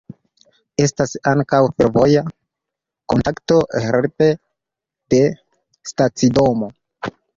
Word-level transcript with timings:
Estas 0.83 1.11
ankaŭ 1.31 1.59
fervoja 1.81 2.23
kontakto 3.13 3.57
helpe 3.85 4.31
de 5.15 5.21
stacidomo. 5.93 6.73